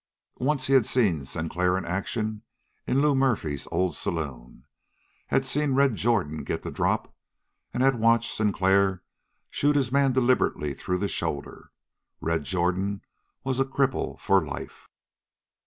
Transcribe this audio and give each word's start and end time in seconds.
Once 0.39 0.65
he 0.65 0.73
had 0.73 0.87
seen 0.87 1.23
Sinclair 1.25 1.77
in 1.77 1.85
action 1.85 2.41
in 2.87 3.03
Lew 3.03 3.13
Murphy's 3.13 3.67
old 3.71 3.93
saloon, 3.95 4.65
had 5.27 5.45
seen 5.45 5.75
Red 5.75 5.93
Jordan 5.95 6.43
get 6.43 6.63
the 6.63 6.71
drop, 6.71 7.15
and 7.71 7.83
had 7.83 7.99
watched 7.99 8.35
Sinclair 8.35 9.03
shoot 9.51 9.75
his 9.75 9.91
man 9.91 10.11
deliberately 10.11 10.73
through 10.73 10.97
the 10.97 11.07
shoulder. 11.07 11.69
Red 12.19 12.45
Jordan 12.45 13.03
was 13.43 13.59
a 13.59 13.63
cripple 13.63 14.19
for 14.19 14.43
life. 14.43 14.89